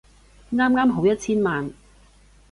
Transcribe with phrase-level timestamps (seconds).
[0.51, 1.71] 啱啱好一千萬